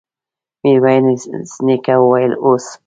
ميرويس 0.63 1.23
نيکه 1.65 1.95
وويل: 2.01 2.33
اوس! 2.43 2.65